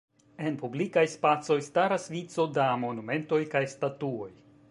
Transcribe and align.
En 0.43 0.55
publikaj 0.61 1.03
spacoj 1.11 1.57
staras 1.65 2.09
vico 2.15 2.47
da 2.57 2.65
monumentoj 2.87 3.41
kaj 3.55 3.65
statuoj. 3.77 4.31